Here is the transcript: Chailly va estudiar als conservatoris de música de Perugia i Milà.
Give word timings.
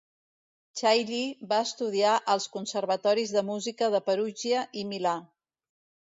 Chailly 0.79 1.25
va 1.51 1.57
estudiar 1.65 2.13
als 2.35 2.47
conservatoris 2.55 3.33
de 3.35 3.43
música 3.49 3.89
de 3.97 4.01
Perugia 4.09 4.63
i 4.83 4.87
Milà. 4.95 5.13